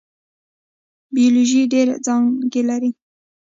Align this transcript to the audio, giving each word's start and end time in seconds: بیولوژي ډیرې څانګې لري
بیولوژي 1.15 1.61
ډیرې 1.71 1.95
څانګې 2.05 2.61
لري 2.69 2.91